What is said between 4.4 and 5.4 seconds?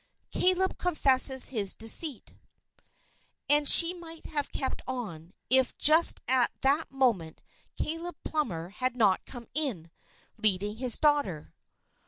kept on,